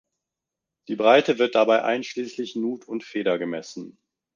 [0.87, 3.99] Die Breite wird dabei einschließlich Nut und Feder gemessen.